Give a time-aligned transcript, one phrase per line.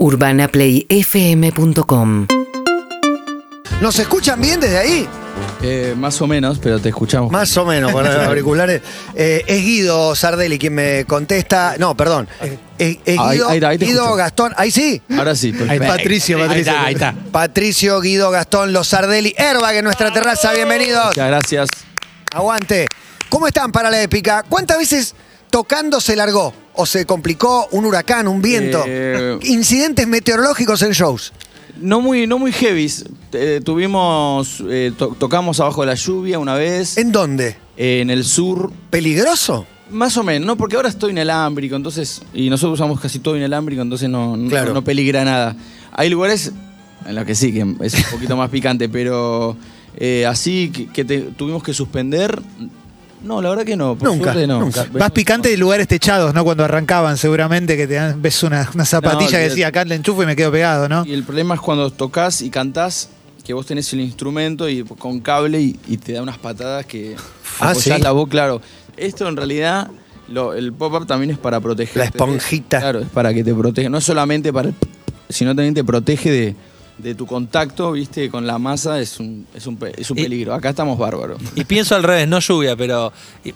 [0.00, 2.26] UrbanaPlayFM.com
[3.82, 5.06] ¿Nos escuchan bien desde ahí?
[5.62, 7.30] Eh, más o menos, pero te escuchamos.
[7.30, 8.80] Más o menos, con los auriculares.
[9.14, 11.74] Eh, es Guido Sardelli quien me contesta.
[11.78, 12.26] No, perdón.
[12.78, 14.16] Es, es Ahí- Guido, ahí está, ahí te Guido escucho.
[14.16, 14.52] Gastón.
[14.56, 15.02] Ahí sí.
[15.16, 15.86] Ahora sí, perfecto.
[15.86, 16.72] Patricio, Patricio.
[16.78, 19.34] Ahí está, ahí Patricio, Guido, Gastón, Los Sardelli.
[19.36, 20.52] Herba, en nuestra terraza.
[20.54, 21.08] Bienvenidos.
[21.08, 21.68] Muchas gracias.
[22.34, 22.86] Aguante.
[23.28, 24.44] ¿Cómo están para la épica?
[24.48, 25.14] ¿Cuántas veces
[25.50, 26.52] tocando se largó?
[26.74, 28.82] ¿O se complicó un huracán, un viento?
[28.86, 31.32] Eh, Incidentes meteorológicos en shows.
[31.80, 32.90] No muy, no muy heavy.
[33.64, 37.56] tuvimos, eh, to- tocamos abajo de la lluvia una vez, ¿En dónde?
[37.76, 38.72] eh, en el sur.
[38.90, 39.66] ¿Peligroso?
[39.90, 40.56] Más o menos, ¿no?
[40.56, 42.22] Porque ahora estoy inalámbrico, entonces.
[42.34, 44.72] Y nosotros usamos casi todo inalámbrico, entonces no, no, Claro.
[44.74, 45.56] no peligra nada.
[45.92, 46.52] Hay lugares
[47.06, 49.56] en los que sí, que es un poquito más picante, pero
[49.96, 52.40] eh, así que, que te- tuvimos que suspender.
[53.22, 53.96] No, la verdad que no.
[53.96, 54.60] Por Nunca, no.
[54.60, 54.80] nunca.
[54.84, 56.42] Más Venimos- picante de lugares techados, ¿no?
[56.44, 59.94] Cuando arrancaban, seguramente que te dan- ves una, una zapatilla No, que decía acá le
[59.94, 61.04] enchufo y me quedo pegado, ¿no?
[61.04, 63.10] Y el problema es cuando tocas y cantás,
[63.44, 67.16] que vos tenés el instrumento y con cable y, y te da unas patadas que
[67.58, 67.90] Ah, ¿sí?
[67.98, 68.62] la voz, claro.
[68.96, 69.88] Esto en realidad,
[70.28, 71.96] lo- el pop-up también es para proteger.
[71.98, 72.80] La esponjita.
[72.80, 73.88] Claro, es para que te proteja.
[73.90, 74.74] No es solamente para el
[75.28, 76.56] sino también te protege de,
[77.02, 80.54] de tu contacto, viste, con la masa, es un, es un, es un Y- peligro.
[80.54, 81.40] Acá estamos bárbaros.
[81.54, 83.12] Y pienso al revés, no lluvia, pero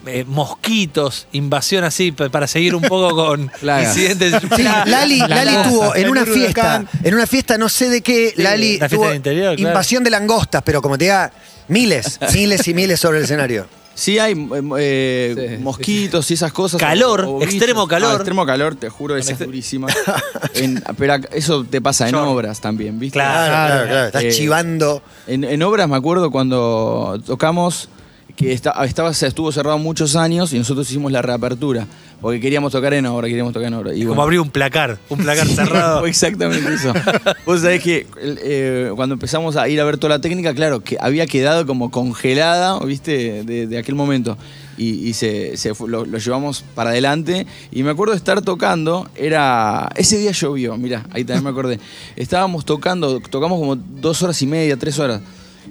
[0.06, 3.97] eh, mosquitos, invasión así, pa- para seguir un poco con Plagas.
[3.97, 4.34] incidentes.
[4.56, 6.34] Sí, Lali, La Lali langosta, tuvo en el una huracán.
[6.42, 9.70] fiesta, en una fiesta no sé de qué, Sí, Lali una fiesta tuvo interior, claro.
[9.70, 11.33] invasión de langostas, pero como te diga,
[11.69, 13.67] miles, miles y miles sobre el escenario.
[13.95, 16.81] Sí hay eh, eh, Sí, mosquitos y esas cosas.
[16.81, 18.11] Calor, extremo calor.
[18.12, 19.87] Ah, extremo calor, te juro, esa es este- durísima.
[20.55, 23.19] En- pero eso te pasa en obras también, ¿viste?
[23.19, 24.06] Claro.
[24.06, 25.03] Estás Eh, chivando.
[25.27, 27.89] En, en obras me acuerdo cuando tocamos
[28.36, 31.86] que esta- estaba, estuvo cerrado muchos años y nosotros hicimos la reapertura.
[32.20, 33.92] Porque queríamos tocar en obra, queríamos tocar en obra.
[33.92, 36.06] Y Como bueno, abrir un placar, un placar cerrado.
[36.06, 36.91] exactamente eso.
[37.46, 40.96] Vos sabés que eh, cuando empezamos a ir a ver toda la técnica, claro, que
[40.98, 43.42] había quedado como congelada, ¿viste?
[43.44, 44.38] De, de aquel momento.
[44.78, 47.47] Y, y se, se fue- lo, lo llevamos para adelante.
[47.70, 49.91] Y me acuerdo de estar tocando, era.
[49.94, 51.78] Ese día llovió, mirá, ahí también me acordé.
[52.16, 55.20] Estábamos tocando, tocamos como dos horas y media, tres horas.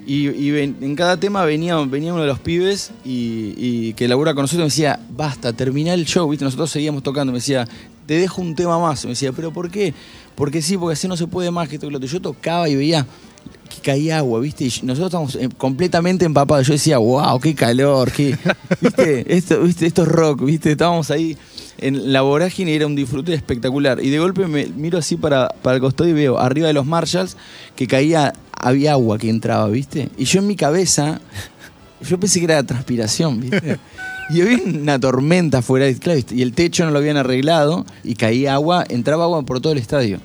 [0.05, 0.27] Y,
[0.57, 4.65] en cada tema venía, venía uno de los pibes y, y que labura con nosotros
[4.65, 6.45] me decía, basta, terminá el show, ¿viste?
[6.45, 7.67] Nosotros seguíamos tocando, me decía,
[8.05, 9.03] te dejo un tema más.
[9.05, 9.93] Me decía, ¿pero por qué?
[10.35, 12.09] Porque sí, porque así no se puede más que esto que lo otro.
[12.09, 13.05] Yo tocaba y veía
[13.69, 14.65] que caía agua, ¿viste?
[14.65, 16.67] Y nosotros estábamos eh, completamente empapados.
[16.67, 18.37] Yo decía, wow, qué calor, qué.
[18.81, 19.25] ¿Viste?
[19.35, 19.85] Esto, ¿viste?
[19.85, 20.71] Esto es rock, ¿viste?
[20.71, 21.37] Estábamos ahí
[21.77, 24.03] en la vorágine era un disfrute espectacular.
[24.03, 26.85] Y de golpe me miro así para, para el costado y veo arriba de los
[26.85, 27.37] Marshalls
[27.75, 30.09] que caía, había agua que entraba, ¿viste?
[30.17, 31.19] Y yo en mi cabeza,
[32.01, 33.79] yo pensé que era transpiración, ¿viste?
[34.29, 38.53] Y había una tormenta afuera, claro, y el techo no lo habían arreglado y caía
[38.53, 40.21] agua, entraba agua por todo el estadio.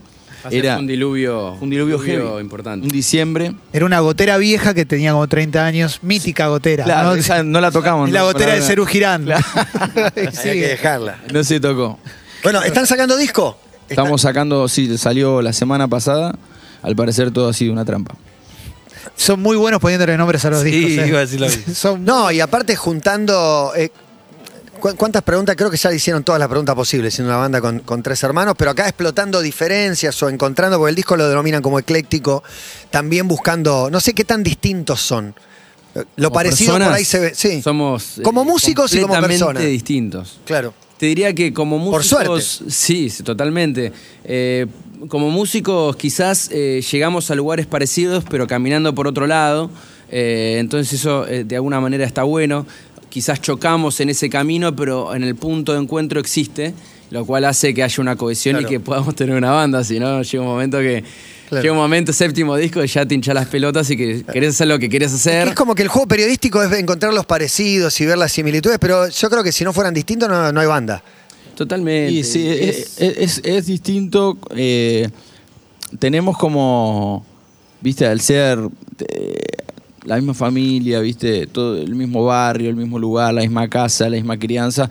[0.51, 2.41] Era un diluvio, un diluvio heavy.
[2.41, 2.85] importante.
[2.87, 3.55] Un diciembre.
[3.73, 6.85] Era una gotera vieja que tenía como 30 años, mítica gotera.
[7.05, 7.15] ¿no?
[7.15, 8.11] esa no la tocamos.
[8.11, 8.27] La ¿no?
[8.27, 9.27] gotera de Cerú Girán.
[10.17, 11.19] Hay que dejarla.
[11.33, 11.99] No se tocó.
[12.43, 13.59] Bueno, ¿están sacando disco?
[13.89, 16.37] Estamos sacando, sí, salió la semana pasada.
[16.83, 18.15] Al parecer todo ha sido una trampa.
[19.17, 21.05] Son muy buenos poniéndole nombres a los Sí, discos.
[21.05, 21.09] ¿eh?
[21.09, 21.63] iba a decir lo mismo.
[21.75, 23.73] Son No, y aparte juntando...
[23.77, 23.99] eh, ¿cu-
[24.81, 25.57] ¿Cuántas preguntas?
[25.57, 28.23] Creo que ya le hicieron todas las preguntas posibles, siendo una banda con, con tres
[28.23, 32.43] hermanos, pero acá explotando diferencias o encontrando, porque el disco lo denominan como ecléctico,
[32.91, 35.35] también buscando, no sé qué tan distintos son.
[35.95, 37.33] Eh, Lo Como parecido por ahí se ve.
[37.35, 39.63] Sí, Somos eh, Como músicos y como personas.
[39.65, 40.41] distintos.
[40.45, 40.75] claro.
[40.99, 42.65] Te diría que como Por músicos.
[42.69, 43.93] Sí, sí, totalmente.
[44.25, 44.67] Eh,
[45.09, 49.71] como músicos, quizás eh, llegamos a lugares parecidos, pero caminando por otro lado.
[50.11, 52.67] Eh, entonces, eso eh, de alguna manera está bueno.
[53.11, 56.75] Quizás chocamos en ese camino, pero en el punto de encuentro existe,
[57.11, 58.69] lo cual hace que haya una cohesión Claro.
[58.69, 59.83] y que podamos tener una banda.
[59.85, 61.03] Si no, llega un momento que.
[61.49, 61.63] Claro.
[61.63, 64.69] Llega un momento, séptimo disco, y ya te hinchas las pelotas y que querés hacer
[64.69, 65.49] lo que querés hacer.
[65.49, 69.09] Es como que el juego periodístico es encontrar los parecidos y ver las similitudes, pero
[69.09, 71.03] yo creo que si no fueran distintos no, no hay banda.
[71.57, 72.13] Totalmente.
[72.13, 74.37] Y sí, es, es- es- es distinto.
[74.55, 75.09] eh,
[75.99, 77.25] tenemos como,
[77.81, 78.59] viste, al ser
[79.09, 79.37] eh,
[80.09, 84.17] la misma familia, viste, todo el mismo barrio, el mismo lugar, la misma casa, la
[84.17, 84.89] misma crianza,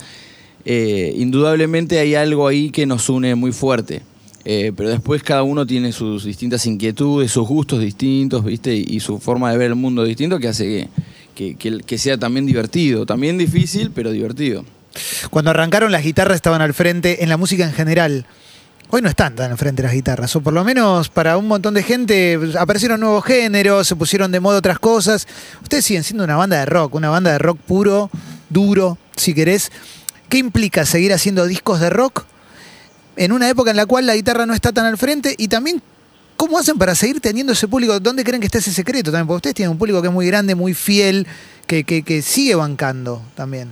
[0.64, 4.04] eh, indudablemente hay algo ahí que nos une muy fuerte.
[4.46, 8.74] Eh, pero después cada uno tiene sus distintas inquietudes, sus gustos distintos, ¿viste?
[8.76, 10.88] Y su forma de ver el mundo distinto que hace
[11.36, 13.06] que, que- sea también divertido.
[13.06, 14.64] También difícil, pero divertido.
[15.32, 18.26] Cuando arrancaron las guitarras estaban al frente en la música en general.
[18.90, 21.74] Hoy no están tan al frente las guitarras, o por lo menos para un montón
[21.74, 25.28] de gente aparecieron nuevos géneros, se pusieron de moda otras cosas.
[25.62, 28.10] Ustedes siguen siendo una banda de rock, una banda de rock puro,
[28.50, 29.72] duro, si querés.
[30.30, 32.24] ¿Qué implica seguir haciendo discos de rock
[33.18, 35.82] en una época en la cual la guitarra no está tan al frente y también
[36.38, 39.28] cómo hacen para seguir teniendo ese público, ¿dónde creen que está ese secreto también?
[39.28, 41.28] Porque ustedes tienen un público que es muy grande, muy fiel,
[41.66, 43.70] que, que- que sigue bancando también.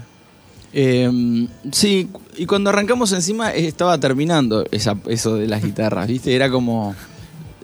[0.74, 6.36] Eh, sí, y cuando arrancamos encima eh, estaba terminando esa- eso de las guitarras, ¿viste?
[6.36, 6.96] Era como.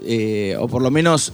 [0.06, 1.32] eh, o por lo menos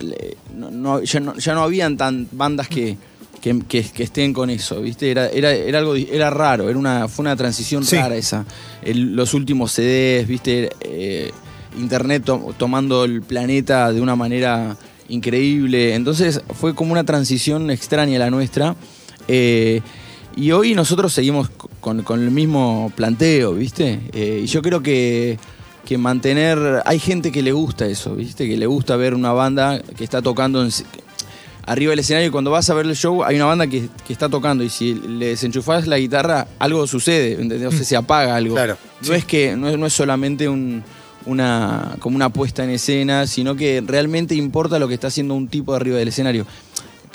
[0.55, 2.97] no, no- ya, no, ya no habían tan bandas que,
[3.41, 5.09] que, que- que estén con eso, ¿viste?
[5.11, 7.95] Era, era, era algo era raro, era una, fue una transición Sí.
[7.95, 8.45] rara esa.
[8.81, 10.69] El- los últimos CDs, ¿viste?
[10.81, 11.31] Eh,
[11.79, 14.75] Internet to- tomando el planeta de una manera
[15.09, 15.93] increíble.
[15.93, 18.75] Entonces fue como una transición extraña la nuestra.
[19.27, 19.81] Eh,
[20.37, 21.49] y hoy nosotros seguimos
[21.81, 23.99] con, con el mismo planteo, ¿viste?
[24.13, 25.37] Eh, y yo creo que,
[25.85, 26.81] que mantener.
[26.85, 28.47] Hay gente que le gusta eso, ¿viste?
[28.47, 30.71] Que le gusta ver una banda que está tocando en-
[31.65, 34.13] arriba del escenario y cuando vas a ver el show hay una banda que, que
[34.13, 37.67] está tocando y si le desenchufás la guitarra, algo sucede, ¿entendés?
[37.67, 38.55] O sea, se apaga algo.
[38.55, 38.77] Claro.
[39.05, 40.81] No es que no es, no es solamente un-
[41.25, 45.49] una, como una puesta en escena, sino que realmente importa lo que está haciendo un
[45.49, 46.45] tipo de arriba del escenario.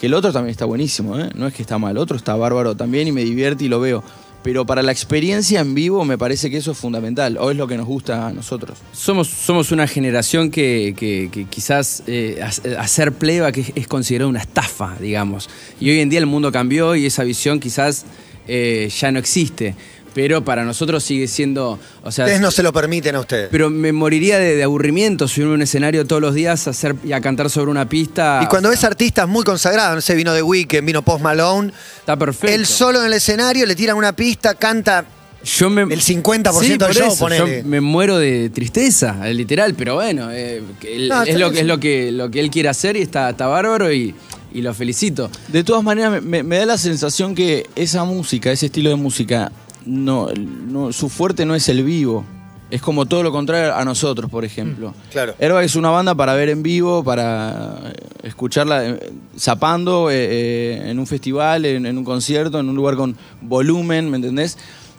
[0.02, 1.30] Que el otro también está buenísimo, ¿eh?
[1.36, 4.02] no es que está mal, otro está bárbaro también y me divierte y lo veo.
[4.42, 7.68] Pero para la experiencia en vivo me parece que eso es fundamental, o es lo
[7.68, 8.78] que nos gusta a nosotros.
[8.92, 14.28] Somos, somos una generación que, que- que quizás eh, ha- hacer playback es, es considerado
[14.28, 15.48] una estafa, digamos.
[15.78, 18.04] Y hoy en día el mundo cambió y esa visión quizás
[18.48, 19.76] eh, ya no existe.
[20.14, 21.78] Pero para nosotros sigue siendo.
[22.02, 23.48] O sea, Ustedes no se lo permiten a ustedes.
[23.50, 26.94] Pero me moriría de, de aburrimiento subirme a un escenario todos los días a hacer,
[27.04, 28.40] y a cantar sobre una pista.
[28.42, 31.72] y cuando ves sea, artistas muy consagrados, no sé, vino The Weeknd, vino Post Malone,
[32.00, 32.54] Está perfecto.
[32.54, 35.04] él solo en el escenario le tiran una pista, canta
[35.44, 37.62] Yo me, el 50% Sí, del por show, ponele.
[37.62, 41.64] Yo me muero de tristeza, literal, pero bueno, eh, que él- No, es, lo, es
[41.64, 44.14] lo, que, lo que él quiere hacer y está, está bárbaro y,
[44.52, 45.30] y lo felicito.
[45.48, 49.50] De todas maneras, me da la sensación que esa música, ese estilo de música,
[49.86, 52.24] no, no- su fuerte no es el vivo.
[52.70, 54.94] Es como todo lo contrario a nosotros, por ejemplo.
[55.10, 55.34] claro.
[55.38, 57.92] Airbag es una banda para ver en vivo, para eh,
[58.22, 62.96] escucharla eh, zapando eh, eh, en un festival, en, en un concierto, en un lugar
[62.96, 64.56] con volumen, ¿me entendés?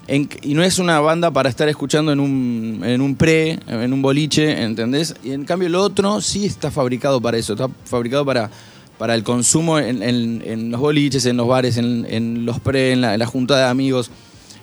[0.08, 3.92] En- y no es una banda para estar escuchando en un, en un pre, en
[3.92, 5.16] un boliche, ¿entendés?
[5.24, 8.52] Y en cambio el otro sí está fabricado para eso, está fabricado para,
[9.00, 12.96] para el consumo en, en- en los boliches, en los bares, en, en los pre,
[12.98, 14.12] la, en la junta de amigos.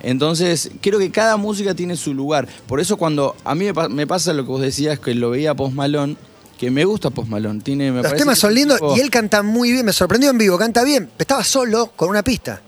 [0.03, 2.49] Entonces, creo que cada música tiene su lugar.
[2.67, 5.31] Por eso cuando a mí me, pa- me pasa lo que vos decías, que lo
[5.31, 6.17] veía Post Malone,
[6.59, 7.61] que me gusta Post Malone.
[7.63, 10.39] Tiene, me Los temas son lindos tipo- y él canta muy bien, me sorprendió en
[10.39, 11.11] vivo, canta bien.
[11.19, 12.63] Estaba solo con una pista.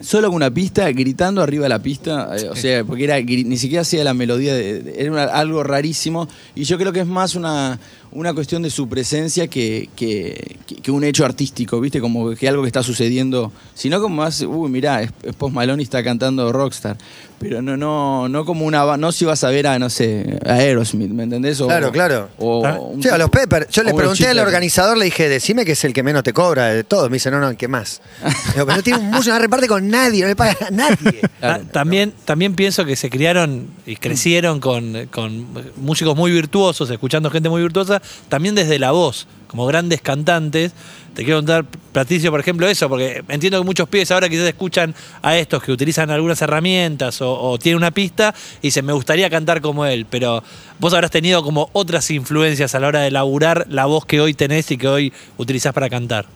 [0.00, 3.56] Solo con una pista, gritando arriba de la pista, eh, o sea, porque era, ni
[3.56, 7.06] siquiera hacía la melodía, de- de- era una- algo rarísimo, y yo creo que es
[7.06, 7.78] más una,
[8.14, 12.00] una cuestión de su presencia que, que, un hecho artístico, ¿viste?
[12.00, 15.82] Como que algo que está sucediendo, sino como más, uy, mirá, es, es Post Malone
[15.82, 16.96] y está cantando Rockstar,
[17.40, 20.52] pero no, no, no como una, no si vas a ver a, no sé, a
[20.54, 21.60] Aerosmith, ¿me entendés?
[21.60, 22.28] O- Claro, claro.
[22.38, 23.66] O Ah, un Sí, a los Pepper.
[23.70, 26.66] Yo le pregunté al organizador, le dije, decime que es el que menos te cobra
[26.68, 27.10] de todos.
[27.10, 28.00] Me dice, no, no, el que más.
[28.54, 31.20] Digo, pero no tiene un músico, no reparte con nadie, no le paga a nadie.
[31.40, 31.64] Claro.
[31.64, 35.46] Ta- también, también pienso que se criaron y crecieron con, con
[35.76, 40.72] músicos muy virtuosos, escuchando gente muy virtuosa, también desde la voz, como grandes cantantes.
[41.14, 44.92] Te quiero contar, Patricio, por ejemplo, eso, porque entiendo que muchos pibes ahora quizás escuchan
[45.22, 49.30] a estos que utilizan algunas herramientas o, o tienen una pista y dicen, me gustaría
[49.30, 50.42] cantar como él, pero
[50.80, 54.34] vos habrás tenido como otras influencias a la hora de laburar la voz que hoy
[54.34, 56.26] tenés y que hoy utilizás para cantar.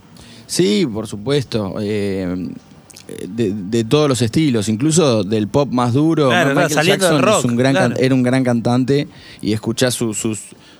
[0.46, 1.74] Sí, por supuesto.
[1.80, 2.48] eh,
[3.26, 6.28] de, de todos los estilos, incluso del pop más duro.
[6.28, 7.96] Claro, Michael Jackson es rock, un gran claro.
[7.98, 9.08] era un gran cantante
[9.40, 10.18] y escuchás sus,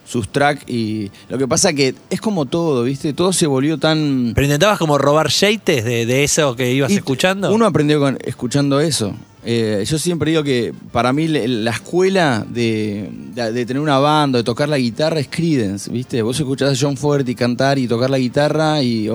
[0.09, 3.13] sus tracks y lo que pasa que es como todo, ¿viste?
[3.13, 4.33] Todo se volvió tan...
[4.35, 7.53] Pero intentabas como robar yates de, de eso que ibas Y escuchando.
[7.53, 9.15] Uno aprendió con- escuchando eso.
[9.45, 14.39] Eh, yo siempre digo que para mí la escuela de, de- de tener una banda,
[14.39, 16.23] de tocar la guitarra es Creedence, ¿viste?
[16.23, 19.09] Vos escuchás a John Fogerty cantar y tocar la guitarra y...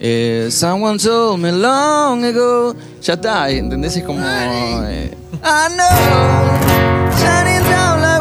[0.00, 2.74] eh, Someone told me long ago.
[3.02, 3.96] Ya está, ¿entendés?
[3.96, 4.20] Es como...
[4.24, 5.10] eh,
[5.44, 8.15] I know, shining down.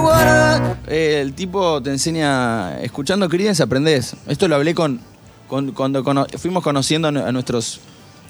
[0.87, 2.79] Eh, el tipo te enseña...
[2.81, 4.15] Escuchando Creedence aprendés.
[4.27, 4.99] Esto lo hablé con...
[5.47, 7.79] con- cuando cono- fuimos conociendo a nu- a nuestros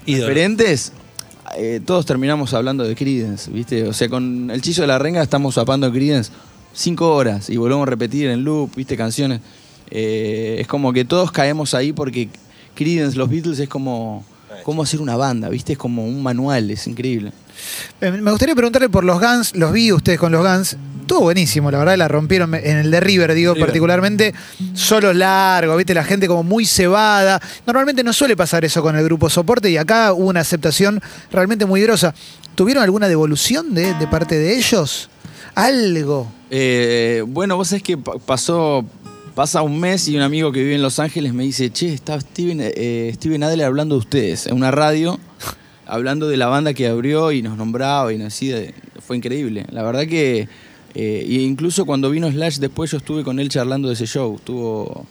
[0.04, 0.28] Ídolo.
[0.28, 0.92] referentes,
[1.56, 3.86] eh, todos terminamos hablando de Creedence, ¿viste?
[3.88, 6.30] O sea, con el chizo de la renga estamos zapando Creedence
[6.72, 8.96] cinco horas y volvemos a repetir en loop, ¿viste?
[8.96, 9.40] Canciones.
[9.90, 12.28] Eh, es como que todos caemos ahí porque
[12.74, 14.24] Creedence, los Beatles, es como,
[14.62, 15.72] como hacer una banda, ¿viste?
[15.72, 17.32] Es como un manual, es increíble.
[18.00, 20.76] Eh, Me gustaría preguntarle por los Guns, los vi ustedes con los Guns.
[21.06, 23.66] Estuvo buenísimo, la verdad, la rompieron en el de River, digo, River.
[23.68, 24.34] particularmente.
[24.74, 27.40] Solos largos, viste, la gente como muy cebada.
[27.64, 31.64] Normalmente no suele pasar eso con el grupo soporte y acá hubo una aceptación realmente
[31.64, 32.12] muy grosa.
[32.56, 35.08] ¿Tuvieron alguna devolución de, de parte de ellos?
[35.54, 36.26] Algo.
[36.50, 38.84] Eh, bueno, vos sabés que pa- pasó,
[39.36, 42.20] pasa un mes y un amigo que vive en Los Ángeles me dice, che, está
[42.20, 45.20] Steven, eh, Steven Adler hablando de ustedes en una radio,
[45.86, 48.58] hablando de la banda que abrió y nos nombraba y nos decía,
[49.06, 49.66] fue increíble.
[49.70, 50.48] La verdad que,
[50.98, 54.40] eh, y incluso cuando vino Slash después yo estuve con él charlando de ese show,
[54.42, 55.04] tuvo,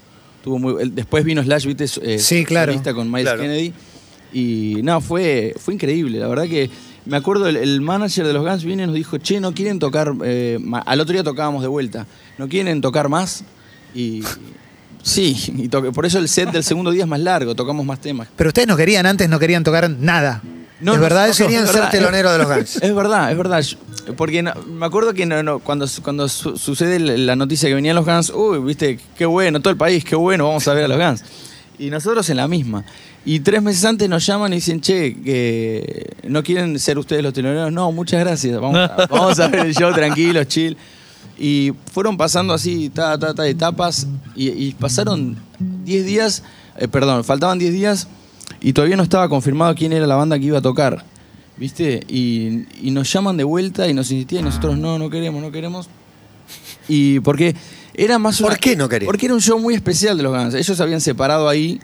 [0.44, 2.74] tuvo muy, después vino Slash, viste, Eh, Sí, claro.
[2.96, 3.42] con Miles Claro.
[3.42, 3.72] Kennedy.
[4.34, 6.18] Y no, fue, fue increíble.
[6.20, 6.70] La verdad que
[7.06, 9.78] me acuerdo el, el manager de los Guns viene y nos dijo, che, no quieren
[9.80, 10.80] tocar, eh, ma-".
[10.80, 12.06] al otro día tocábamos de vuelta,
[12.38, 13.44] ¿no quieren tocar más?
[13.94, 14.24] Y
[15.04, 18.02] sí, y toque- por eso el set del segundo día es más largo, tocamos más
[18.02, 18.28] temas.
[18.36, 20.42] Pero ustedes no querían antes, no querían tocar nada.
[20.82, 21.44] No, ¿Es no, verdad no eso?
[21.46, 22.76] querían Es ser verdad, telonero de los Guns.
[22.82, 23.62] Es verdad, es verdad.
[23.62, 23.78] Yo-
[24.18, 27.96] Porque no- me acuerdo que no- no, cuando, cuando su- sucede la noticia que venían
[27.96, 30.88] los Guns, uy, viste, qué bueno, todo el país, qué bueno, vamos a ver a
[30.88, 31.24] los Guns.
[31.80, 32.86] Y nosotros en la misma.
[33.26, 37.34] Y tres meses antes nos llaman y dicen, che, que no quieren ser ustedes los
[37.34, 37.72] teloneros.
[37.72, 38.60] No, muchas gracias.
[38.62, 40.78] Vamos a, vamos a ver el show tranquilos, chill.
[41.38, 44.08] Y fueron pasando así, ta, ta, ta, etapas.
[44.36, 46.44] Y, y pasaron 10 días,
[46.78, 48.08] eh, perdón, faltaban 10 días
[48.62, 51.04] y todavía no estaba confirmado quién era la banda que iba a tocar.
[51.58, 52.02] ¿Viste?
[52.10, 55.52] Y, y nos llaman de vuelta y nos insistían y nosotros no, no queremos, no
[55.52, 55.88] queremos.
[56.88, 57.56] Y porque
[57.94, 59.08] era más ¿Por una- qué no querían?
[59.08, 60.54] Porque era un show muy especial de los Guns.
[60.54, 61.80] Ellos se habían separado ahí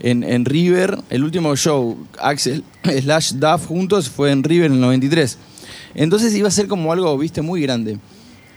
[0.00, 0.98] en, en River.
[1.08, 2.62] El último show, Axel
[3.02, 5.38] slash Duff juntos, fue en River en el 93.
[5.94, 7.98] Entonces iba a ser como algo, viste, muy grande.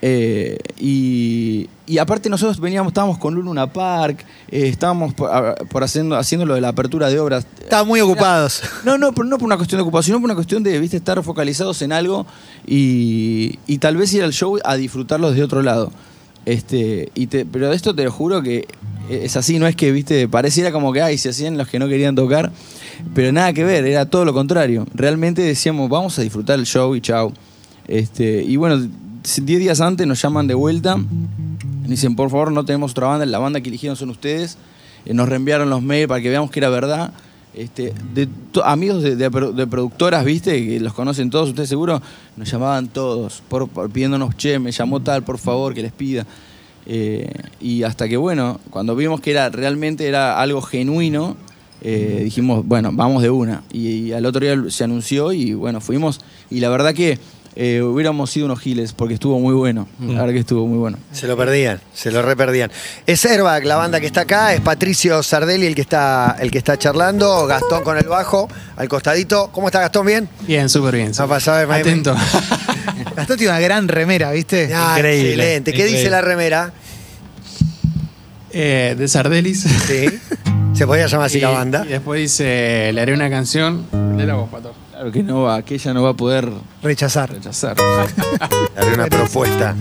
[0.02, 5.84] Eh, y, y aparte nosotros veníamos, estábamos con Luna Park, eh, estábamos por, a- por
[5.84, 7.48] haciendo, haciendo lo de la apertura de obras.
[7.60, 8.62] Estaban muy ocupados.
[8.86, 10.98] No, no, pero no por una cuestión de ocupación, sino por una cuestión de ¿viste?
[10.98, 12.26] estar focalizados en algo
[12.68, 15.92] y, y tal vez ir al show a disfrutarlo desde otro lado.
[16.46, 18.68] Este, y te- pero esto te lo juro que
[19.10, 21.88] es así, no es que, viste, pareciera como que ay, se hacían los que no
[21.88, 22.52] querían tocar,
[23.14, 24.86] pero nada que ver, era todo lo contrario.
[24.94, 27.32] Realmente decíamos, vamos a disfrutar el show y chao.
[27.88, 28.86] Este, y bueno,
[29.36, 30.98] 10 días antes nos llaman de vuelta.
[31.86, 34.58] y Dicen, por favor, no tenemos otra banda, la banda que eligieron son ustedes.
[35.06, 37.12] Eh, nos reenviaron los mails para que veamos que era verdad.
[37.54, 37.92] Este,
[38.64, 42.02] amigos de, de pro- de productoras, viste, que los conocen todos, ustedes seguro,
[42.36, 46.26] nos llamaban todos, por- pidiéndonos, che, me llamó tal, por favor, que les pida.
[46.86, 51.36] Eh, y hasta que, bueno, cuando vimos que era realmente era algo genuino,
[51.82, 53.64] eh, dijimos, bueno, vamos de una.
[53.74, 56.22] Y, y al otro día se anunció y, bueno, fuimos.
[56.52, 57.18] Y la verdad que
[57.60, 59.88] eh, hubiéramos sido unos giles, porque estuvo muy bueno.
[60.00, 61.00] La verdad que estuvo muy bueno.
[61.12, 62.72] Se lo perdían, se lo reperdían.
[63.08, 66.60] Es Airbag, la banda que está acá, es Patricio Sardelli el que está, el que
[66.60, 69.50] está charlando, Gastón con el bajo, al costadito.
[69.52, 70.06] ¿Cómo está Gastón?
[70.06, 70.30] ¿Bien?
[70.42, 71.12] Bien, súper bien.
[71.18, 71.74] No pasaba de.
[71.74, 72.16] Atento.
[73.16, 74.70] Gastón tiene una gran remera, ¿viste?
[74.76, 75.72] Ah, Increíble, Excelente.
[75.72, 75.98] ¿Qué increíble.
[75.98, 76.74] dice la remera?
[78.52, 79.62] Eh, de Sardelis.
[79.62, 80.08] Sí.
[80.76, 81.84] Se podía llamar así y, la banda.
[81.88, 83.88] y después dice, le haré una canción.
[84.16, 84.87] De la voz, Pato.
[84.98, 86.50] Claro que no va, que ella no va a poder
[86.82, 87.30] Rechazar.
[87.32, 87.76] rechazar.
[88.76, 89.76] Daré una propuesta.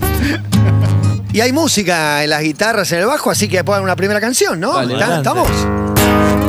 [1.32, 4.61] Y hay música en las guitarras, en el bajo, así que poner una primera canción,
[4.61, 4.75] ¿no?
[4.75, 5.30] Dale, ¿Está- adelante.
[5.54, 6.45] ¿Estamos?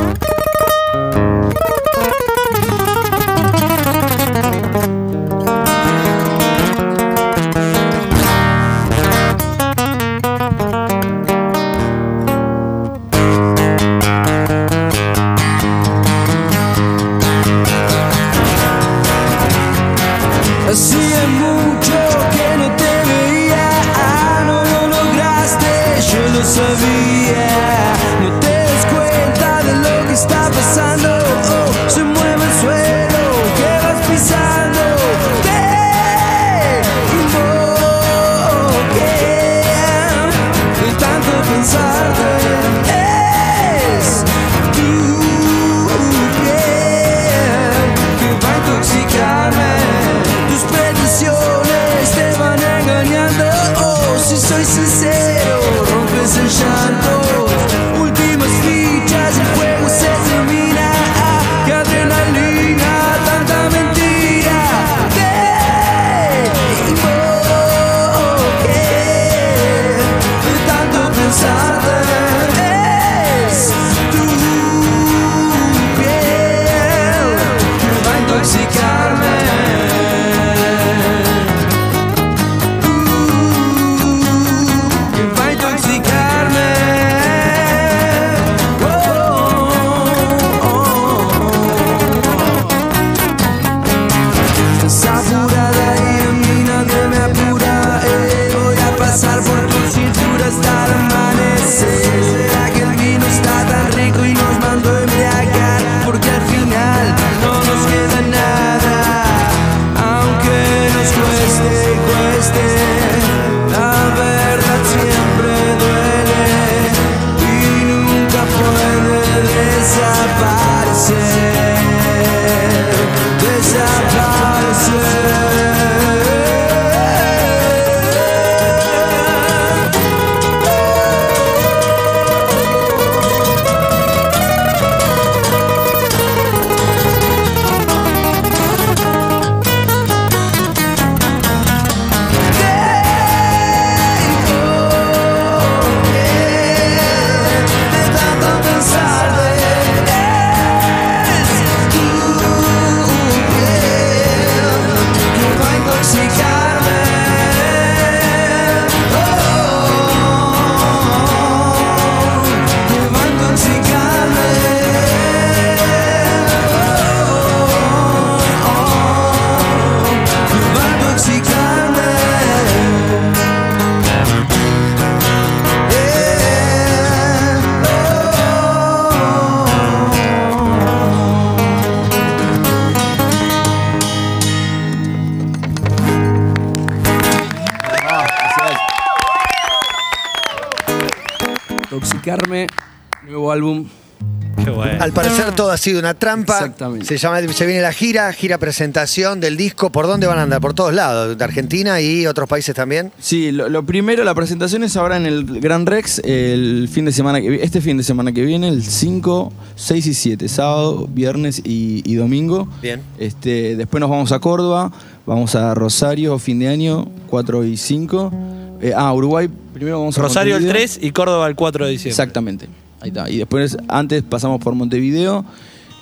[195.68, 196.54] Todo ha sido una trampa.
[196.54, 197.04] Exactamente.
[197.04, 199.90] Se, llama, se viene la gira, gira presentación del disco.
[199.90, 200.62] ¿Por dónde van a andar?
[200.62, 203.12] Por todos lados, de Argentina y otros países también.
[203.18, 207.12] Sí, lo, lo primero, la presentación es ahora en el Gran Rex, el fin de
[207.12, 211.60] semana que este fin de semana que viene, el 5, 6 y 7, sábado, viernes
[211.62, 212.66] y, y domingo.
[212.80, 213.02] Bien.
[213.18, 214.90] Este, después nos vamos a Córdoba,
[215.26, 218.32] vamos a Rosario, fin de año, 4 y 5.
[218.80, 220.86] Eh, ah, Uruguay, primero vamos a Rosario el Montevideo.
[220.86, 222.10] 3 y Córdoba el 4 de diciembre.
[222.10, 222.68] Exactamente.
[223.00, 223.28] Ahí está.
[223.30, 225.44] Y después, antes pasamos por Montevideo.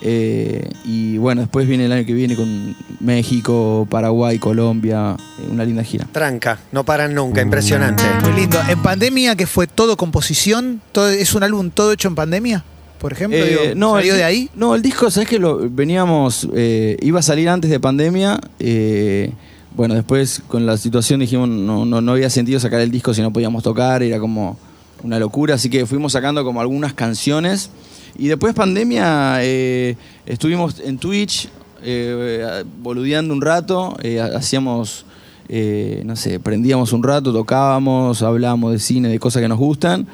[0.01, 5.15] eh, y bueno, después viene el año que viene con México, Paraguay, Colombia.
[5.39, 6.07] eh, una linda gira.
[6.11, 8.03] Tranca, no paran nunca, impresionante.
[8.23, 8.59] Muy lindo.
[8.69, 12.63] En pandemia, que fue todo composición, todo, es un álbum todo hecho en pandemia,
[12.99, 13.39] por ejemplo.
[13.39, 14.49] Eh, digo, no, ¿Salió el, de ahí?
[14.55, 16.47] No, el disco, ¿sabes que lo veníamos?
[16.53, 18.39] eh, iba a salir antes de pandemia.
[18.59, 19.31] eh,
[19.75, 23.21] bueno, después con la situación dijimos no, no, no había sentido sacar el disco si
[23.21, 24.57] no podíamos tocar, era como
[25.03, 25.55] una locura.
[25.55, 27.69] Así que fuimos sacando como algunas canciones.
[28.17, 31.49] Y después pandemia eh, estuvimos en Twitch
[31.83, 35.05] eh, boludeando un rato, eh, hacíamos.
[35.49, 40.07] eh, no sé, prendíamos un rato, tocábamos, hablábamos de cine, de cosas que nos gustan.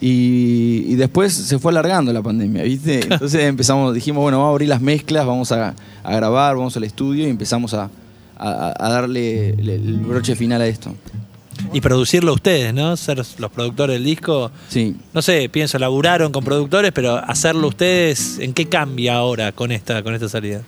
[0.00, 3.00] Y, y después se fue alargando la pandemia, ¿viste?
[3.02, 6.84] Entonces empezamos, dijimos, bueno, vamos a abrir las mezclas, vamos a, a grabar, vamos al
[6.84, 7.90] estudio y empezamos a,
[8.38, 10.94] a- a darle el broche final a esto.
[11.72, 12.96] Y producirlo ustedes, ¿no?
[12.96, 14.50] Ser los productores del disco.
[14.68, 14.96] Sí.
[15.14, 20.02] No sé, pienso, laburaron con productores, pero hacerlo ustedes, ¿en qué cambia ahora con esta,
[20.02, 20.62] con esta salida?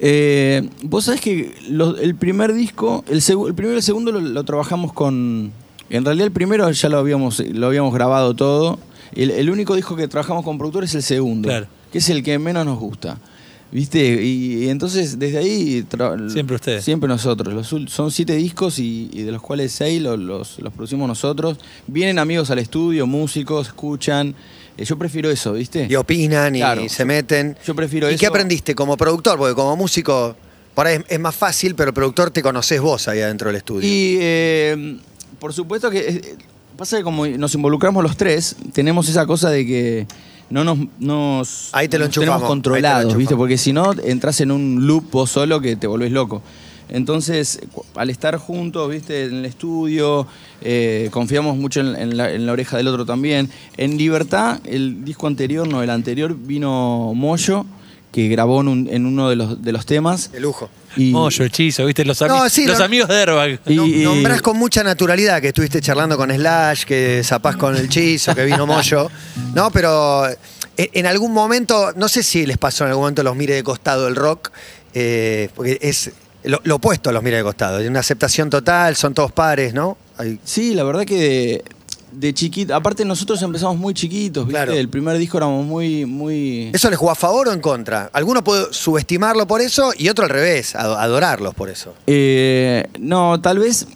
[0.00, 1.54] Eh, Vos sabés que
[2.00, 5.52] el primer disco, el, el primero y el segundo lo, lo trabajamos con.
[5.90, 8.78] En realidad el primero ya lo habíamos, lo habíamos grabado todo.
[9.14, 11.66] El, el único disco que trabajamos con productor es el segundo, Claro.
[11.90, 13.18] que es el que menos nos gusta.
[13.70, 14.22] ¿Viste?
[14.22, 15.84] Y, y entonces desde ahí.
[16.32, 16.84] Siempre ustedes.
[16.84, 17.52] Siempre nosotros.
[17.52, 21.58] Los son siete discos y, y de los cuales seis lo- los, los producimos nosotros.
[21.86, 24.34] Vienen amigos al estudio, músicos, escuchan.
[24.78, 25.86] Eh, yo prefiero eso, ¿viste?
[25.90, 27.58] Y opinan y se meten.
[27.66, 28.20] Yo prefiero ¿Y eso.
[28.20, 29.36] qué aprendiste como productor?
[29.36, 30.34] Porque como músico,
[30.74, 33.56] por ahí es, es más fácil, pero el productor te conoces vos ahí adentro del
[33.56, 33.86] estudio.
[33.86, 34.96] Y eh,
[35.38, 36.36] por supuesto que eh,
[36.78, 40.06] pasa que como nos involucramos los tres, tenemos esa cosa de que
[40.48, 43.34] no nos, nos, Ahí te lo nos tenemos te controlados, lo ¿viste?
[43.34, 46.40] Porque si no, entras en un loop vos solo que te volvés loco.
[46.88, 47.60] Entonces,
[47.96, 50.26] al estar juntos, viste, en el estudio,
[50.62, 53.50] eh, confiamos mucho en, en la, en la oreja del otro también.
[53.76, 57.66] En Libertad, el disco anterior, no, el anterior, vino Moyo,
[58.12, 60.32] que grabó en, un- en uno de los, de los temas.
[60.32, 60.70] De lujo.
[60.96, 62.04] Y, Moyo, hechizo, ¿viste?
[62.04, 63.60] Los, ami- No, sí, los no- amigos de Airbag.
[63.66, 67.76] Y- Nom- y- Nombrás con mucha naturalidad que estuviste charlando con Slash, que zapás con
[67.76, 69.10] el Chizo, que vino Moyo.
[69.54, 70.36] No, pero eh,
[70.76, 74.08] en algún momento, no sé si les pasó en algún momento los mire de costado
[74.08, 74.50] el rock,
[74.94, 76.10] eh, porque es
[76.44, 77.78] lo, lo opuesto a los mire de costado.
[77.78, 79.98] Hay una aceptación total, son todos pares, ¿no?
[80.16, 81.62] Hay- Sí, la verdad que
[82.12, 84.52] de, chiquito, aparte nosotros empezamos muy chiquitos, ¿viste?
[84.52, 84.72] Claro.
[84.72, 86.70] El primer disco éramos muy, muy...
[86.72, 88.10] ¿Eso les jugó a favor o en contra?
[88.12, 91.94] Alguno puede subestimarlo por eso y otro al revés, ado- adorarlos por eso.
[92.06, 93.86] Eh, no, tal vez...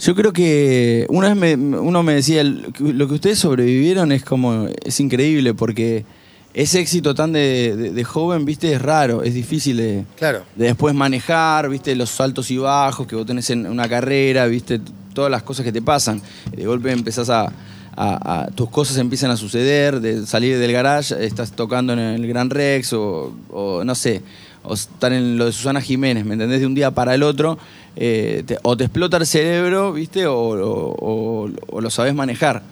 [0.00, 4.24] Yo creo que una vez me- uno me decía, "El- lo que ustedes sobrevivieron es
[4.24, 6.04] como, es increíble porque
[6.52, 10.42] ese éxito tan de, de- de joven, viste, es raro, es difícil de, Claro.
[10.56, 14.80] de después manejar, viste, los altos y bajos que vos tenés en una carrera, viste,
[15.14, 16.20] todas las cosas que te pasan.
[16.54, 17.52] De golpe empezás a,
[18.54, 22.92] tus cosas empiezan a suceder, de salir del garage, estás tocando en el Gran Rex
[22.92, 23.32] o,
[23.84, 24.20] no sé,
[24.64, 26.60] o estar en lo de Susana Jiménez, ¿me entendés?
[26.60, 27.56] De un día para el otro,
[27.96, 32.62] eh, o te explota el cerebro, viste, o, o- lo sabés manejar.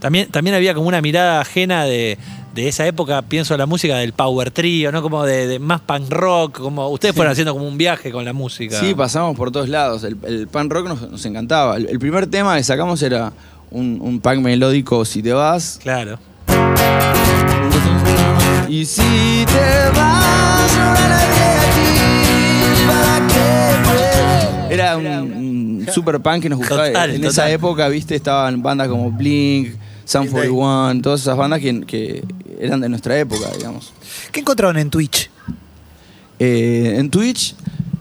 [0.00, 2.18] También, también había como una mirada ajena de,
[2.62, 5.00] de esa época, pienso la música del power trio, ¿no?
[5.00, 8.32] Como de, de más punk rock, como ustedes fueron haciendo como un viaje con la
[8.32, 8.80] música.
[8.80, 10.02] Sí, pasamos por todos lados.
[10.02, 11.76] El, el punk rock nos, nos encantaba.
[11.76, 13.32] El, el primer tema que sacamos era
[13.70, 15.78] un, un punk melódico, Si te vas.
[15.80, 16.18] Claro.
[18.68, 20.48] Y si te vas.
[24.68, 26.88] Era un, un super punk que nos gustaba.
[26.88, 27.30] Total, en total.
[27.30, 32.24] esa época, viste, estaban bandas como Blink, Sun 41, todas esas bandas que, que
[32.60, 33.92] eran de nuestra época, digamos.
[34.32, 35.30] ¿Qué encontraron en Twitch?
[36.38, 37.54] Eh, en Twitch,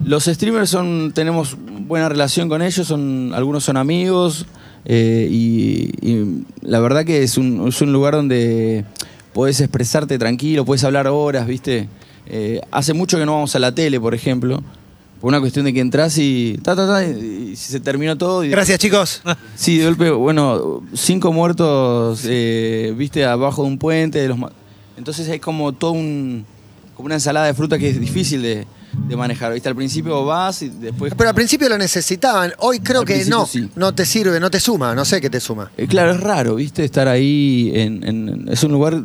[0.03, 4.45] los streamers son, tenemos buena relación con ellos, son, algunos son amigos,
[4.85, 8.85] eh, y, y la verdad que es un, es un lugar donde
[9.33, 11.87] podés expresarte tranquilo, puedes hablar horas, ¿viste?
[12.25, 14.63] Eh, hace mucho que no vamos a la tele, por ejemplo,
[15.21, 18.43] por una cuestión de que entras y, ta, ta, ta, y se terminó todo.
[18.43, 19.21] Y, Gracias, chicos.
[19.55, 24.19] Sí, de golpe, bueno, cinco muertos, eh, viste, abajo de un puente.
[24.19, 24.37] De los,
[24.97, 26.45] entonces hay como todo un,
[26.95, 28.67] como una ensalada de fruta que es difícil de,
[29.07, 29.53] de manejar.
[29.53, 29.69] ¿Viste?
[29.69, 31.13] Al principio vas y después.
[31.17, 32.53] Pero al principio lo necesitaban.
[32.59, 33.45] Hoy creo Al que no.
[33.45, 33.69] sí.
[33.75, 34.93] No te sirve, no te suma.
[34.93, 35.71] No sé qué te suma.
[35.77, 36.83] Eh, claro, es raro, ¿viste?
[36.83, 37.71] Estar ahí.
[37.73, 39.01] En, en- es un lugar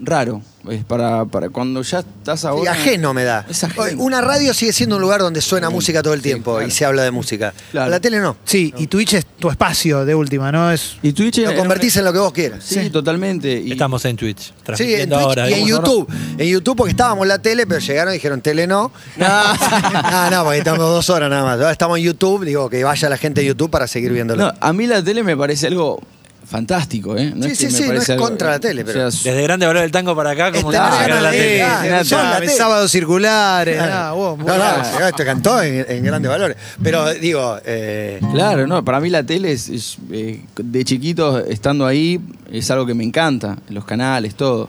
[0.00, 0.42] raro.
[0.68, 2.72] Es para, para cuando ya estás Sí, ahora.
[2.72, 3.46] ajeno me da.
[3.48, 4.02] Es ajeno.
[4.02, 6.66] Una radio sigue siendo un lugar donde suena Sí, música todo el sí, tiempo claro.
[6.66, 7.54] y se habla de música.
[7.70, 7.88] Claro.
[7.88, 8.36] La tele no.
[8.44, 10.72] Sí, y Twitch es tu espacio de última, ¿no?
[10.72, 12.64] Es Y Twitch Lo convertís en lo que vos quieras.
[12.64, 13.62] Sí, totalmente.
[13.64, 14.52] Y- Estamos en Twitch.
[14.74, 15.48] Sí, en Twitch ahora.
[15.48, 15.70] y en ahora.
[15.88, 16.08] YouTube.
[16.38, 18.90] En YouTube porque estábamos en la tele, pero llegaron y dijeron tele no.
[19.20, 21.54] Ah, no, porque estamos dos horas nada más.
[21.58, 24.46] Ahora estamos en YouTube, digo que vaya la gente a YouTube para seguir viéndolo.
[24.46, 26.00] No, a mí la tele me parece algo
[26.48, 27.32] fantástico, ¿eh?
[27.42, 29.90] Sí, es sí, que sí, no es contra la tele, pero- Desde grande valor del
[29.90, 31.56] tango para acá, como Está que llegar a la tele.
[31.60, 33.78] Eh, la sábados circulares.
[33.80, 34.64] ah, vos, muy No, no,
[34.98, 35.08] bien.
[35.08, 36.56] esto cantó en, en grandes valores.
[36.82, 41.86] Pero digo, eh, Claro, no, para mí la tele es, es, eh, de chiquito estando
[41.86, 42.20] ahí
[42.52, 44.68] es algo que me encanta, los canales, todo.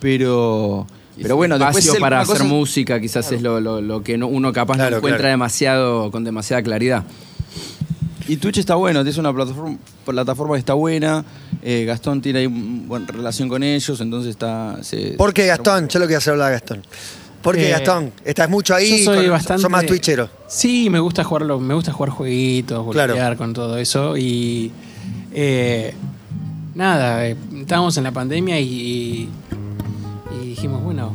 [0.00, 0.86] Pero
[1.20, 4.16] pero bueno, después espacio el- para hacer cosa- música quizás es lo, lo- lo que
[4.16, 5.30] no- uno capaz Claro, no encuentra claro.
[5.32, 7.02] demasiado con demasiada claridad.
[8.28, 11.24] Y Twitch está bueno, es una plataforma, plataforma que está buena.
[11.62, 14.78] eh, Gastón tiene ahí una buena relación con ellos, entonces está.
[14.82, 15.88] se- ¿por qué Gastón?
[15.88, 16.82] Yo lo que hacer hablar a Gastón.
[17.42, 18.12] ¿Por qué Eh, Gastón?
[18.24, 19.62] Estás mucho ahí, Yo soy con- bastante.
[19.62, 20.28] sos más twitchero.
[20.46, 23.36] Sí, me gusta jugarlo, me gusta jugar jueguitos, Claro.
[23.38, 24.16] con todo eso.
[24.16, 24.70] Y
[25.32, 25.94] eh,
[26.74, 29.28] nada, eh, estábamos en la pandemia y,
[30.42, 31.12] y dijimos, bueno,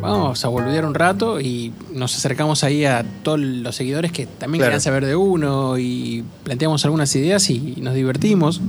[0.00, 4.60] vamos a boludear un rato y nos acercamos ahí a todos los seguidores que también
[4.60, 4.70] Claro.
[4.70, 8.60] querían saber de uno y planteamos algunas ideas y nos divertimos.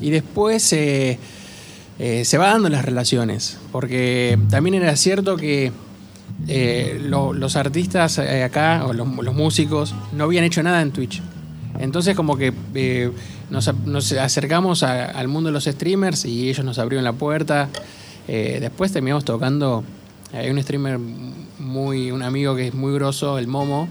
[0.00, 1.18] Y después eh,
[1.98, 5.72] eh, se va dando las relaciones, porque también era cierto que
[6.48, 11.20] eh, lo- los artistas acá, o los, los músicos, no habían hecho nada en Twitch.
[11.78, 12.52] Entonces como que
[13.50, 13.68] nos,
[14.18, 17.68] acercamos a- al mundo de los streamers y ellos nos abrieron la puerta.
[18.26, 19.82] Después terminamos tocando,
[20.32, 20.98] hay un streamer
[21.58, 23.88] muy, un amigo que es muy grosso, el Momo.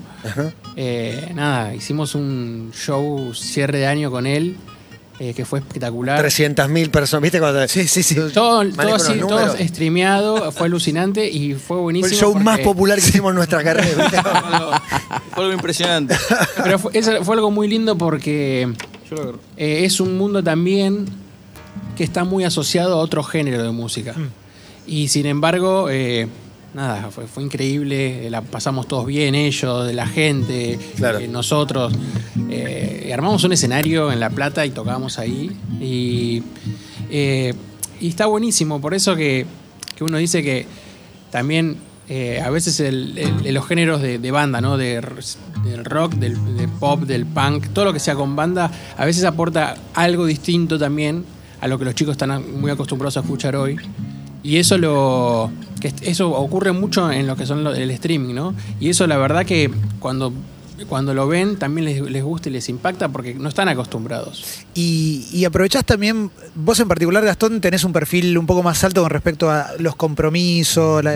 [0.76, 4.56] Eh, nada, hicimos un show cierre de año con él,
[5.20, 6.24] eh, que fue espectacular.
[6.24, 7.40] 300.000 personas, ¿viste?
[7.40, 8.16] Cuando, sí, sí, sí.
[8.16, 12.14] Todo, todo así, todo streameado, fue alucinante y fue Fue buenísimo.
[12.14, 13.90] el show más popular que hicimos en nuestra carrera.
[14.04, 14.22] ¿viste?
[15.34, 16.16] Fue algo impresionante.
[16.64, 18.72] Pero fue, eso fue algo muy lindo porque
[19.58, 21.06] eh, es un mundo también
[21.98, 24.16] que está muy asociado a otro género de música.
[24.90, 26.28] Y sin embargo, eh,
[26.74, 31.20] nada, fue, fue increíble, eh, la pasamos todos bien, ellos, de la gente, Claro.
[31.20, 31.94] eh, nosotros.
[32.50, 35.52] Eh, armamos un escenario en La Plata y tocábamos ahí.
[35.80, 36.42] Y,
[37.12, 39.46] y está buenísimo, por eso que,
[39.96, 40.66] que uno dice que
[41.32, 41.78] también
[42.12, 44.78] eh, a veces el- el- los géneros de, de banda, ¿no?
[44.78, 45.00] De,
[45.64, 49.24] del rock, del, del pop, del punk, todo lo que sea con banda, a veces
[49.26, 51.24] aporta algo distinto también
[51.62, 53.78] a lo que los chicos están muy acostumbrados a escuchar hoy.
[54.44, 58.54] Y eso lo que eso ocurre mucho en lo que son el streaming, ¿no?
[58.80, 60.34] Y eso la verdad que cuando
[60.88, 64.44] cuando lo ven también les, les gusta y les impacta porque no están acostumbrados.
[64.74, 69.02] Y, y aprovechás también, vos en particular, Gastón, tenés un perfil un poco más alto
[69.02, 71.16] con respecto a los compromisos, la-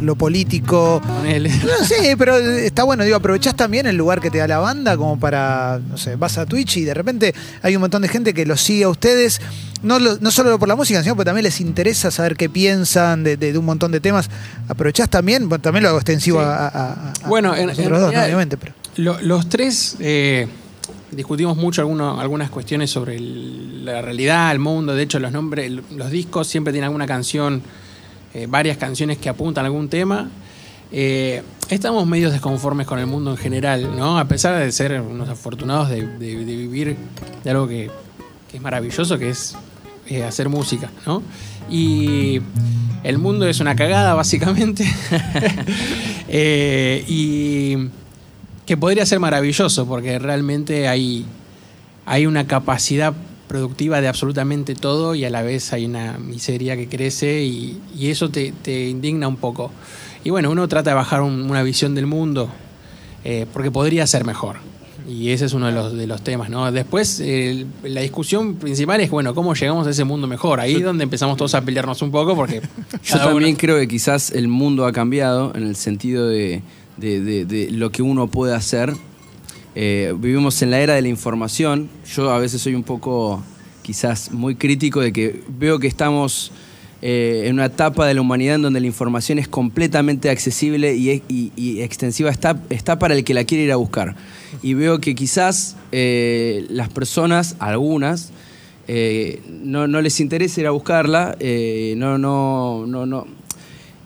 [0.00, 1.00] lo político.
[1.04, 4.96] No sé, pero está bueno, digo, aprovechás también el lugar que te da la banda
[4.96, 8.34] como para, no sé, vas a Twitch y de repente hay un montón de gente
[8.34, 9.40] que los sigue a ustedes,
[9.82, 13.22] no, lo- no solo por la música, sino porque también les interesa saber qué piensan
[13.24, 14.28] de, de- de un montón de temas.
[14.68, 16.44] Aprovechás también, bueno, también lo hago extensivo Sí.
[16.46, 16.92] a, a-
[17.24, 18.22] a- Bueno, a en- en nosotros dos, ¿no?
[18.22, 18.72] obviamente, pero.
[18.96, 20.46] Lo- los tres eh,
[21.10, 24.94] discutimos mucho alguno- algunas cuestiones sobre la realidad, el mundo.
[24.94, 27.62] De hecho, los nombres, los discos siempre tienen alguna canción,
[28.34, 30.28] eh, varias canciones que apuntan a algún tema.
[30.92, 34.18] Eh, estamos medios desconformes con el mundo en general, ¿no?
[34.18, 36.96] A pesar de ser unos afortunados de, vivir
[37.42, 37.90] de algo que,
[38.50, 39.56] que es maravilloso, que es
[40.26, 41.22] hacer música, ¿no?
[41.70, 42.40] Y
[43.02, 44.86] el mundo es una cagada, básicamente.
[46.36, 47.76] Y
[48.66, 51.24] que podría ser maravilloso, porque realmente hay,
[52.06, 53.12] hay una capacidad
[53.48, 58.08] productiva de absolutamente todo y a la vez hay una miseria que crece y, y
[58.08, 59.70] eso te, te indigna un poco.
[60.24, 62.48] Y bueno, uno trata de bajar un- una visión del mundo
[63.24, 64.56] eh, porque podría ser mejor.
[65.06, 66.72] Y ese es uno de los, de los temas, ¿no?
[66.72, 70.60] Después, el- la discusión principal es, bueno, ¿cómo llegamos a ese mundo mejor?
[70.60, 72.62] Ahí es donde empezamos todos a pelearnos un poco porque...
[73.04, 76.62] Yo uno- también creo que quizás el mundo ha cambiado en el sentido de,
[76.96, 78.92] de- de- de lo que uno puede hacer.
[79.74, 81.88] Eh, vivimos en la era de la información.
[82.14, 83.42] Yo a veces soy un poco,
[83.82, 86.52] quizás, muy crítico de que veo que estamos
[87.06, 91.22] eh, en una etapa de la humanidad en donde la información es completamente accesible y,
[91.28, 92.30] y- extensiva.
[92.30, 94.16] Está, está para el que la quiere ir a buscar.
[94.62, 98.30] Y veo que quizás eh, las personas, algunas,
[99.50, 101.36] no, no les interesa ir a buscarla,
[101.96, 103.26] no, no, no, no.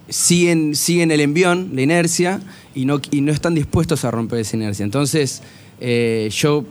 [0.09, 2.40] Siguen, siguen el envión, la inercia,
[2.75, 4.85] y no, y no están dispuestos a romper esa inercia.
[4.85, 5.42] Entonces,
[5.81, 6.64] eh, yo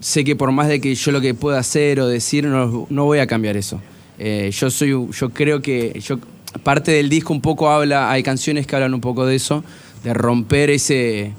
[0.00, 3.04] sé que por más de que yo lo que pueda hacer o decir, no, no
[3.04, 3.80] voy a cambiar eso.
[4.18, 6.18] Eh, yo soy, yo creo que yo,
[6.62, 9.64] parte del disco un poco habla, hay canciones que hablan un poco de eso,
[10.04, 11.32] de romper ese,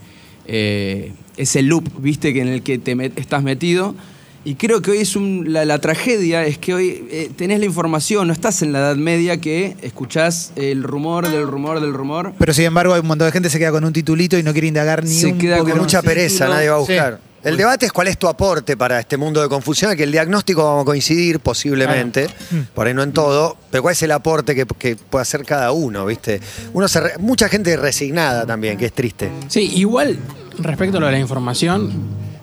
[0.48, 3.96] eh, ese loop, viste, que en el que te met- estás metido.
[4.45, 7.65] Y creo que hoy es un- la, la tragedia es que hoy eh, tenés la
[7.65, 12.34] información, no estás en la Edad Media que escuchás el rumor del rumor del rumor.
[12.38, 14.43] Pero sin embargo, hay un montón de gente que se queda con un titulito y
[14.43, 16.79] no quiere indagar ni Se un queda poco Con mucha un pereza, nadie va a
[16.86, 16.91] Sí.
[16.91, 17.19] buscar.
[17.43, 20.63] El debate es cuál es tu aporte para este mundo de confusión, que el diagnóstico
[20.63, 22.27] vamos a coincidir posiblemente,
[22.73, 25.73] por ahí no en todo, pero cuál es el aporte que, que puede hacer cada
[25.73, 26.39] uno, ¿viste?
[26.73, 29.29] Uno se re- mucha gente resignada también, que es triste.
[29.49, 30.19] Sí, igual
[30.60, 31.91] respecto a lo de la información,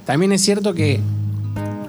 [0.05, 1.01] también es cierto que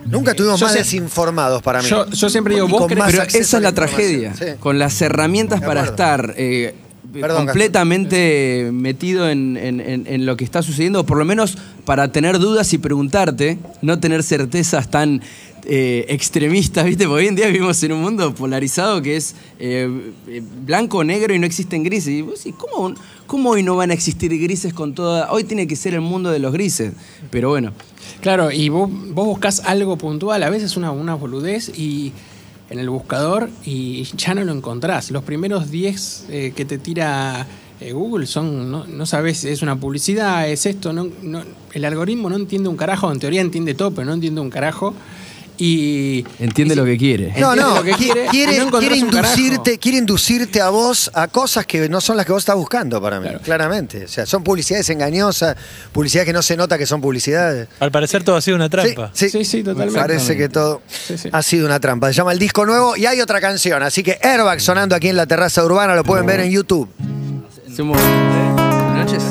[0.06, 1.88] Nunca estuvimos Yo más sé- desinformados para mí.
[1.88, 3.70] yo, yo siempre digo, Y vos con crees- más Pero acceso esa a es la
[3.70, 4.28] la tragedia.
[4.30, 4.60] información, sí.
[4.60, 5.94] Con las herramientas De para acuerdo.
[5.94, 6.76] estar eh,
[7.14, 11.58] Perdón, completamente metido en, en- en- en lo que está sucediendo, o por lo menos
[11.86, 15.22] para tener dudas y preguntarte, no tener certezas tan
[15.66, 17.06] eh, extremistas, ¿viste?
[17.06, 19.88] Porque hoy en día vivimos en un mundo polarizado que es eh,
[20.28, 22.08] eh, blanco o negro y no existen grises.
[22.14, 22.96] Y vos decís, ¿cómo,
[23.32, 25.32] ¿cómo hoy no van a existir grises con toda.?
[25.32, 26.92] Hoy tiene que ser el mundo de los grises.
[27.30, 27.72] Pero bueno.
[28.20, 32.12] Claro, y vos, vos buscas algo puntual, a veces una, una boludez y
[32.70, 35.12] en el buscador y ya no lo encontrás.
[35.12, 37.48] Los primeros 10 eh, que te tira
[37.80, 41.08] eh, Google son, no, sabes, es una publicidad, es esto, no-
[41.74, 44.94] el algoritmo no entiende un carajo, en teoría entiende todo, pero no entiende un carajo.
[45.58, 47.34] Y Entiende y lo que quiere.
[47.38, 51.66] No, no, lo que qui- quiere, no quiere inducirte, quiere inducirte a vos a cosas
[51.68, 53.42] que no son las que vos estás buscando para mí, Claro.
[53.44, 54.06] claramente.
[54.06, 55.56] O sea, son publicidades engañosas,
[55.92, 57.68] publicidades que no se nota que son publicidades.
[57.80, 59.12] Al parecer todo ha sido una trampa.
[59.14, 60.00] Sí, Sí, sí, totalmente.
[60.00, 61.30] Parece que todo Sí, sí.
[61.32, 62.08] ha sido una trampa.
[62.08, 63.84] Se llama el disco nuevo y hay otra canción.
[63.84, 66.90] Así que Airbag sonando aquí en la terraza urbana, lo pueden ver en YouTube.
[67.72, 69.24] Hacemos- Buenas noches.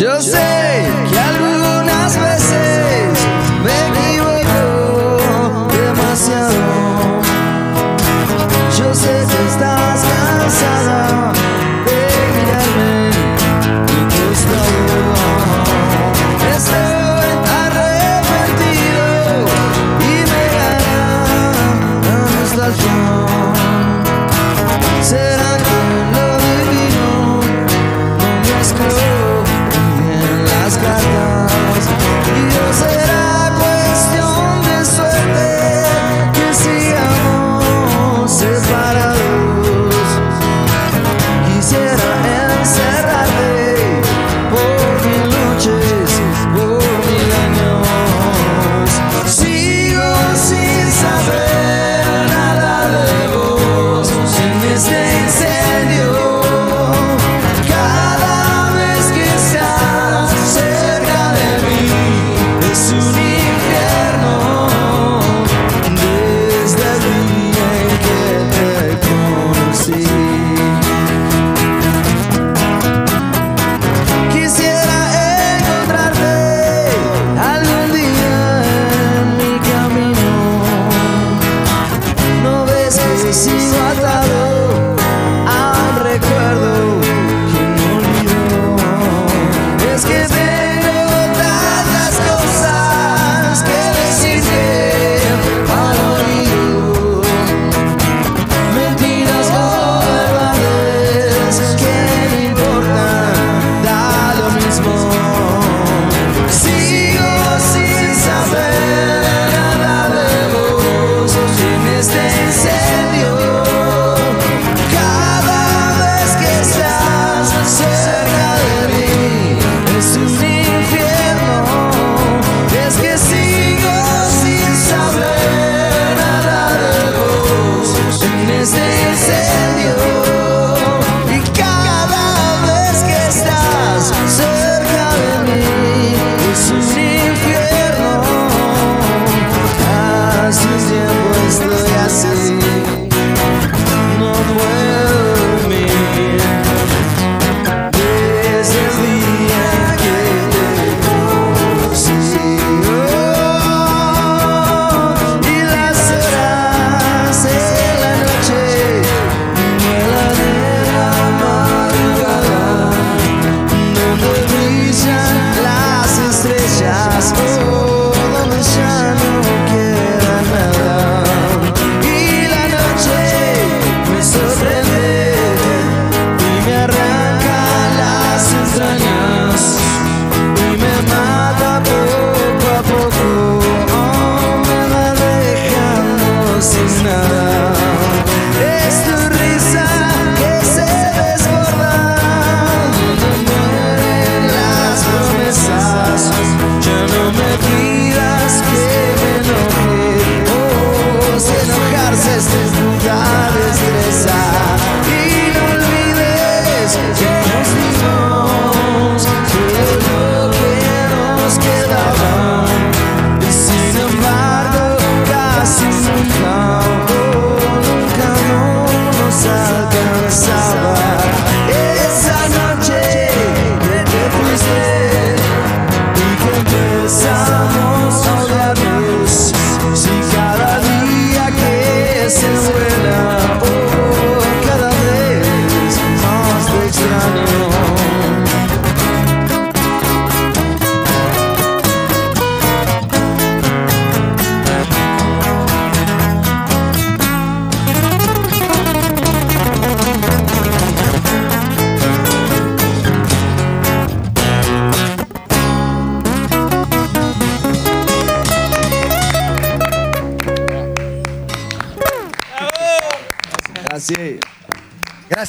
[0.00, 0.41] Yo sé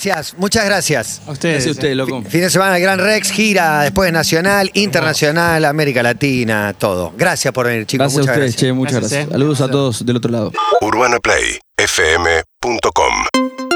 [0.04, 1.22] Gracias, muchas gracias.
[1.26, 1.64] A ustedes.
[1.64, 2.22] Gracias a usted, loco.
[2.24, 7.14] Fin de semana, el Gran Rex, gira, después nacional, internacional, América Latina, todo.
[7.16, 8.14] Gracias por venir, chicos.
[8.14, 8.70] Gracias a muchas ustedes, gracias.
[8.70, 9.32] che, muchas Gracias, gracias.
[9.32, 10.52] Saludos a todos del otro lado.
[10.82, 13.73] UrbanaPlayFM.com